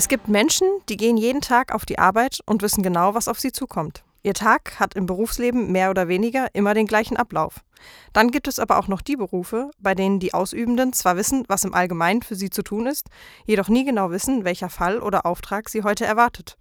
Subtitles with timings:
[0.00, 3.38] Es gibt Menschen, die gehen jeden Tag auf die Arbeit und wissen genau, was auf
[3.38, 4.02] sie zukommt.
[4.22, 7.56] Ihr Tag hat im Berufsleben mehr oder weniger immer den gleichen Ablauf.
[8.14, 11.64] Dann gibt es aber auch noch die Berufe, bei denen die Ausübenden zwar wissen, was
[11.64, 13.08] im Allgemeinen für sie zu tun ist,
[13.44, 16.56] jedoch nie genau wissen, welcher Fall oder Auftrag sie heute erwartet.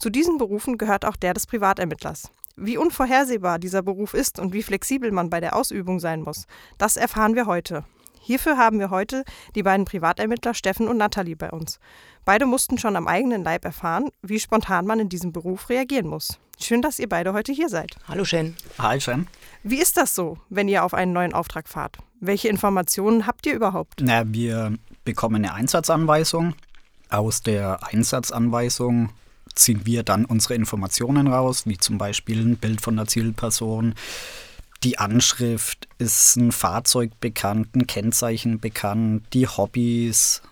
[0.00, 2.28] Zu diesen Berufen gehört auch der des Privatermittlers.
[2.56, 6.96] Wie unvorhersehbar dieser Beruf ist und wie flexibel man bei der Ausübung sein muss, das
[6.96, 7.84] erfahren wir heute.
[8.22, 9.24] Hierfür haben wir heute
[9.54, 11.80] die beiden Privatermittler Steffen und Nathalie bei uns.
[12.26, 16.38] Beide mussten schon am eigenen Leib erfahren, wie spontan man in diesem Beruf reagieren muss.
[16.60, 17.96] Schön, dass ihr beide heute hier seid.
[18.06, 18.54] Hallo Shen.
[18.78, 19.26] Hi Shen.
[19.62, 21.96] Wie ist das so, wenn ihr auf einen neuen Auftrag fahrt?
[22.20, 24.00] Welche Informationen habt ihr überhaupt?
[24.02, 26.54] Na, wir bekommen eine Einsatzanweisung.
[27.08, 29.08] Aus der Einsatzanweisung
[29.54, 33.94] ziehen wir dann unsere Informationen raus, wie zum Beispiel ein Bild von der Zielperson,
[34.82, 40.42] die Anschrift, ist ein Fahrzeug bekannt, ein Kennzeichen bekannt, die Hobbys,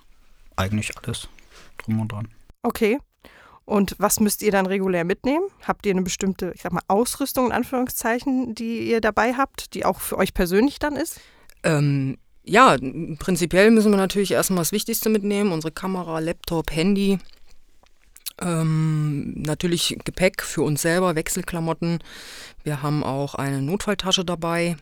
[0.57, 1.29] eigentlich alles
[1.79, 2.29] drum und dran.
[2.63, 2.99] Okay.
[3.65, 5.45] Und was müsst ihr dann regulär mitnehmen?
[5.63, 9.85] Habt ihr eine bestimmte, ich sag mal, Ausrüstung in Anführungszeichen, die ihr dabei habt, die
[9.85, 11.21] auch für euch persönlich dann ist?
[11.63, 12.77] Ähm, ja,
[13.19, 17.19] prinzipiell müssen wir natürlich erstmal das Wichtigste mitnehmen: unsere Kamera, Laptop, Handy.
[18.41, 18.98] Ähm,
[19.37, 21.99] natürlich Gepäck für uns selber, Wechselklamotten.
[22.65, 24.77] Wir haben auch eine Notfalltasche dabei,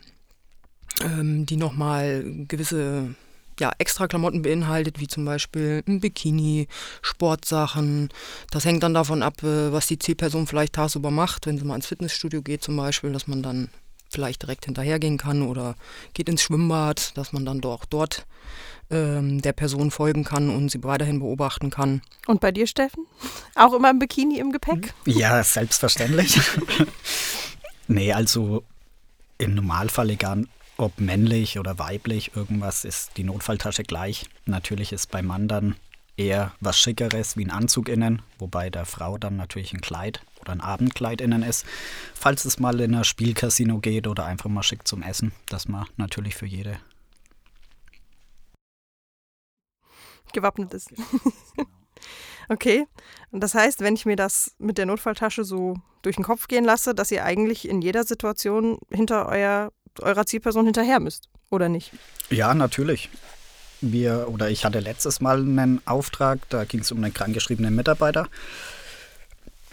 [1.03, 3.15] ähm, die nochmal gewisse
[3.59, 6.67] ja, extra Klamotten beinhaltet, wie zum Beispiel ein Bikini,
[7.01, 8.09] Sportsachen.
[8.51, 11.47] Das hängt dann davon ab, äh, was die Zielperson vielleicht tagsüber macht.
[11.47, 13.69] Wenn sie mal ins Fitnessstudio geht zum Beispiel, dass man dann
[14.17, 15.75] vielleicht direkt hinterhergehen kann oder
[16.15, 18.25] geht ins Schwimmbad, dass man dann doch dort
[18.89, 22.01] ähm, der Person folgen kann und sie weiterhin beobachten kann.
[22.25, 23.05] Und bei dir, Steffen?
[23.55, 24.91] Auch immer ein Bikini im Gepäck?
[25.05, 26.39] Ja, selbstverständlich.
[27.87, 28.63] nee, also
[29.37, 30.45] im Normalfall, egal
[30.77, 34.25] ob männlich oder weiblich, irgendwas ist die Notfalltasche gleich.
[34.45, 35.75] Natürlich ist beim Mann dann
[36.17, 40.53] eher was Schickeres wie ein Anzug innen, wobei der Frau dann natürlich ein Kleid oder
[40.53, 41.65] ein Abendkleid innen ist.
[42.13, 45.85] Falls es mal in ein Spielcasino geht oder einfach mal schick zum Essen, dass man
[45.97, 46.79] natürlich für jede
[50.33, 50.93] gewappnet ist.
[52.49, 52.85] okay.
[53.31, 56.65] Und das heißt, wenn ich mir das mit der Notfalltasche so durch den Kopf gehen
[56.65, 59.71] lasse, dass ihr eigentlich in jeder Situation hinter euer,
[60.01, 61.91] eurer Zielperson hinterher müsst, oder nicht?
[62.29, 63.09] Ja, natürlich.
[63.79, 68.27] Wir, oder ich hatte letztes Mal einen Auftrag, da ging es um einen krankgeschriebenen Mitarbeiter.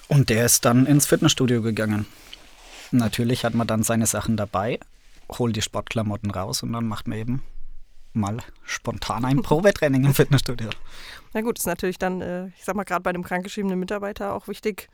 [0.08, 2.06] Und der ist dann ins Fitnessstudio gegangen.
[2.90, 4.78] Natürlich hat man dann seine Sachen dabei,
[5.30, 7.42] holt die Sportklamotten raus und dann macht man eben
[8.12, 10.70] mal spontan ein Probetraining im Fitnessstudio.
[11.32, 14.46] Na gut, ist natürlich dann, äh, ich sag mal, gerade bei einem krankgeschriebenen Mitarbeiter auch
[14.46, 14.88] wichtig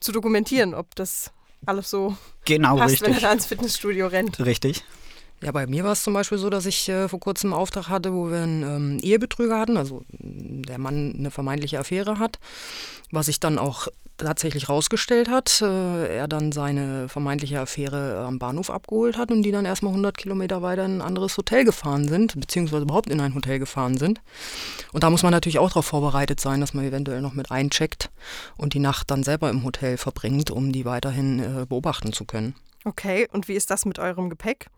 [0.00, 1.30] zu dokumentieren, ob das
[1.66, 3.08] alles so genau, passt, richtig.
[3.08, 4.40] wenn er da ins Fitnessstudio rennt.
[4.40, 4.84] Richtig.
[5.42, 7.88] Ja, bei mir war es zum Beispiel so, dass ich äh, vor kurzem einen Auftrag
[7.88, 12.40] hatte, wo wir einen ähm, Ehebetrüger hatten, also der Mann eine vermeintliche Affäre hat,
[13.12, 13.86] was sich dann auch
[14.18, 15.62] tatsächlich rausgestellt hat.
[15.62, 20.18] Äh, er dann seine vermeintliche Affäre am Bahnhof abgeholt hat und die dann erstmal 100
[20.18, 24.20] Kilometer weiter in ein anderes Hotel gefahren sind, beziehungsweise überhaupt in ein Hotel gefahren sind.
[24.92, 28.10] Und da muss man natürlich auch darauf vorbereitet sein, dass man eventuell noch mit eincheckt
[28.56, 32.54] und die Nacht dann selber im Hotel verbringt, um die weiterhin äh, beobachten zu können.
[32.88, 34.68] Okay, und wie ist das mit eurem Gepäck?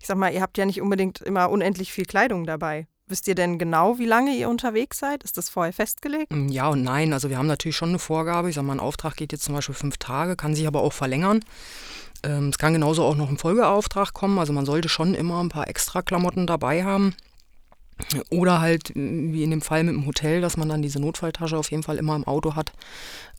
[0.00, 2.86] Ich sag mal, ihr habt ja nicht unbedingt immer unendlich viel Kleidung dabei.
[3.06, 5.22] Wisst ihr denn genau, wie lange ihr unterwegs seid?
[5.22, 6.32] Ist das vorher festgelegt?
[6.32, 7.12] Mm, ja und nein.
[7.12, 8.48] Also wir haben natürlich schon eine Vorgabe.
[8.48, 10.94] Ich sage mal, ein Auftrag geht jetzt zum Beispiel fünf Tage, kann sich aber auch
[10.94, 11.40] verlängern.
[12.22, 14.38] Ähm, es kann genauso auch noch ein Folgeauftrag kommen.
[14.38, 17.14] Also man sollte schon immer ein paar extra Klamotten dabei haben.
[18.30, 21.70] Oder halt, wie in dem Fall mit dem Hotel, dass man dann diese Notfalltasche auf
[21.70, 22.72] jeden Fall immer im Auto hat,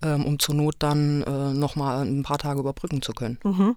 [0.03, 3.39] ähm, um zur Not dann äh, nochmal ein paar Tage überbrücken zu können.
[3.43, 3.75] Mhm.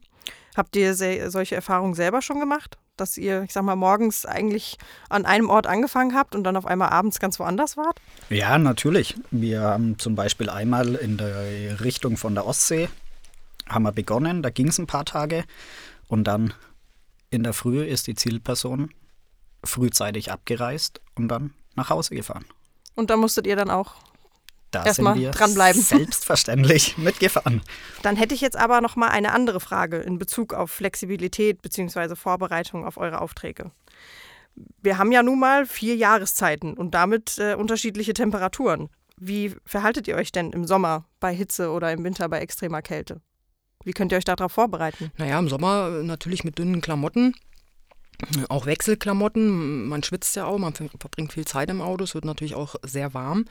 [0.57, 2.79] Habt ihr solche Erfahrungen selber schon gemacht?
[2.97, 4.77] Dass ihr, ich sag mal, morgens eigentlich
[5.09, 8.01] an einem Ort angefangen habt und dann auf einmal abends ganz woanders wart?
[8.29, 9.17] Ja, natürlich.
[9.31, 12.89] Wir haben zum Beispiel einmal in der Richtung von der Ostsee
[13.69, 15.45] haben wir begonnen, da ging es ein paar Tage
[16.09, 16.53] und dann
[17.31, 18.91] in der Früh ist die Zielperson
[19.65, 22.45] frühzeitig abgereist und dann nach Hause gefahren.
[22.95, 23.95] Und da musstet ihr dann auch
[24.73, 25.81] da erstmal sind wir dranbleiben.
[25.83, 27.63] Selbstverständlich mitgefahren.
[28.03, 32.17] Dann hätte ich jetzt aber noch mal eine andere Frage in Bezug auf Flexibilität bzw.
[32.17, 33.71] Vorbereitung auf eure Aufträge.
[34.83, 38.89] Wir haben ja nun mal vier Jahreszeiten und damit äh, unterschiedliche Temperaturen.
[39.17, 43.21] Wie verhaltet ihr euch denn im Sommer bei Hitze oder im Winter bei extremer Kälte?
[43.85, 45.11] Wie könnt ihr euch darauf vorbereiten?
[45.17, 47.35] Naja, im Sommer natürlich mit dünnen Klamotten.
[48.49, 52.55] Auch Wechselklamotten, man schwitzt ja auch, man verbringt viel Zeit im Auto, es wird natürlich
[52.55, 53.47] auch sehr warm.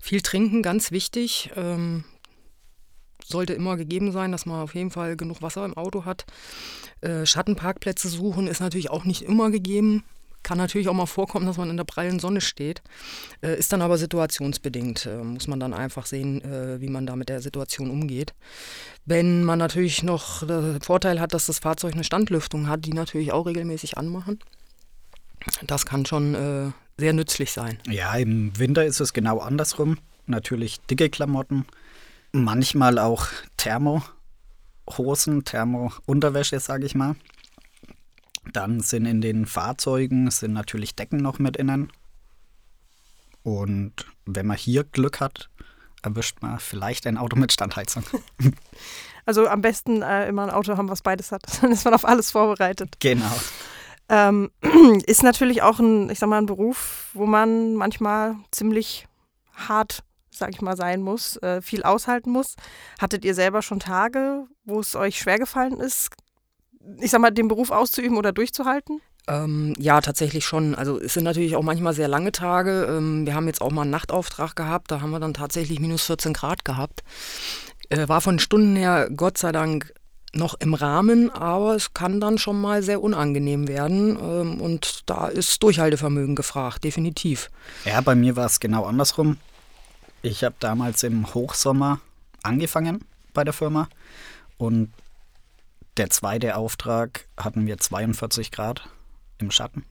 [0.00, 1.50] Viel trinken, ganz wichtig.
[1.56, 2.04] Ähm,
[3.24, 6.26] sollte immer gegeben sein, dass man auf jeden Fall genug Wasser im Auto hat.
[7.00, 10.04] Äh, Schattenparkplätze suchen ist natürlich auch nicht immer gegeben.
[10.42, 12.82] Kann natürlich auch mal vorkommen, dass man in der prallen Sonne steht.
[13.42, 15.06] Äh, ist dann aber situationsbedingt.
[15.06, 18.34] Äh, muss man dann einfach sehen, äh, wie man da mit der Situation umgeht.
[19.04, 23.32] Wenn man natürlich noch den Vorteil hat, dass das Fahrzeug eine Standlüftung hat, die natürlich
[23.32, 24.38] auch regelmäßig anmachen.
[25.66, 27.78] Das kann schon äh, sehr nützlich sein.
[27.88, 29.98] Ja, im Winter ist es genau andersrum.
[30.26, 31.66] Natürlich dicke Klamotten,
[32.30, 37.16] manchmal auch Thermohosen, Thermo-Unterwäsche, sage ich mal.
[38.52, 41.92] Dann sind in den Fahrzeugen sind natürlich Decken noch mit innen.
[43.42, 45.48] Und wenn man hier Glück hat,
[46.02, 48.04] erwischt man vielleicht ein Auto mit Standheizung.
[49.24, 51.42] Also am besten äh, immer ein Auto haben, was beides hat.
[51.62, 52.96] Dann ist man auf alles vorbereitet.
[52.98, 53.32] Genau.
[54.08, 54.50] Ähm,
[55.06, 59.06] ist natürlich auch ein, ich sag mal, ein Beruf, wo man manchmal ziemlich
[59.54, 62.56] hart, sag ich mal, sein muss, äh, viel aushalten muss.
[63.00, 66.10] Hattet ihr selber schon Tage, wo es euch schwer gefallen ist,
[67.00, 69.00] ich sag mal, den Beruf auszuüben oder durchzuhalten?
[69.28, 70.74] Ähm, ja, tatsächlich schon.
[70.74, 72.86] Also es sind natürlich auch manchmal sehr lange Tage.
[72.90, 76.06] Ähm, wir haben jetzt auch mal einen Nachtauftrag gehabt, da haben wir dann tatsächlich minus
[76.06, 77.04] 14 Grad gehabt.
[77.88, 79.94] Äh, war von Stunden her Gott sei Dank
[80.34, 85.28] noch im Rahmen, aber es kann dann schon mal sehr unangenehm werden ähm, und da
[85.28, 87.50] ist Durchhaltevermögen gefragt, definitiv.
[87.84, 89.36] Ja, bei mir war es genau andersrum.
[90.22, 92.00] Ich habe damals im Hochsommer
[92.42, 93.04] angefangen
[93.34, 93.88] bei der Firma
[94.56, 94.90] und
[95.96, 98.88] der zweite Auftrag hatten wir 42 Grad
[99.38, 99.84] im Schatten.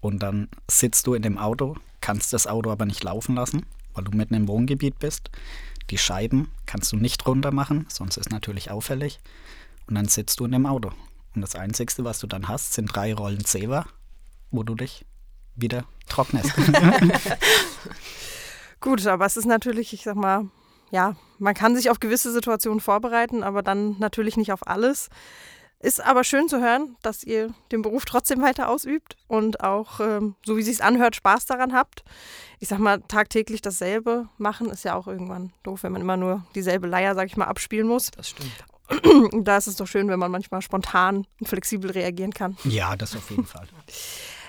[0.00, 3.64] Und dann sitzt du in dem Auto, kannst das Auto aber nicht laufen lassen,
[3.94, 5.30] weil du mitten im Wohngebiet bist.
[5.90, 9.20] Die Scheiben kannst du nicht runter machen, sonst ist natürlich auffällig.
[9.86, 10.92] Und dann sitzt du in dem Auto.
[11.34, 13.86] Und das Einzige, was du dann hast, sind drei Rollen Zewa,
[14.50, 15.06] wo du dich
[15.54, 16.52] wieder trocknest.
[18.80, 20.46] Gut, aber es ist natürlich, ich sag mal,
[20.92, 25.08] ja, man kann sich auf gewisse Situationen vorbereiten, aber dann natürlich nicht auf alles.
[25.80, 30.36] Ist aber schön zu hören, dass ihr den Beruf trotzdem weiter ausübt und auch, ähm,
[30.46, 32.04] so wie es sich anhört, Spaß daran habt.
[32.60, 36.46] Ich sag mal, tagtäglich dasselbe machen ist ja auch irgendwann doof, wenn man immer nur
[36.54, 38.12] dieselbe Leier, sag ich mal, abspielen muss.
[38.12, 38.52] Das stimmt.
[39.44, 42.56] da ist es doch schön, wenn man manchmal spontan und flexibel reagieren kann.
[42.62, 43.66] Ja, das auf jeden Fall.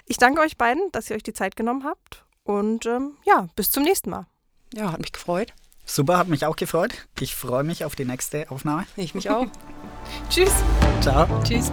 [0.06, 3.72] Ich danke euch beiden, dass ihr euch die Zeit genommen habt und ähm, ja, bis
[3.72, 4.28] zum nächsten Mal.
[4.74, 5.54] Ja, hat mich gefreut.
[5.86, 6.94] Super, hat mich auch gefreut.
[7.20, 8.86] Ich freue mich auf die nächste Aufnahme.
[8.96, 9.48] Ich mich auch.
[10.30, 10.54] Tschüss.
[11.02, 11.28] Ciao.
[11.44, 11.72] Tschüss.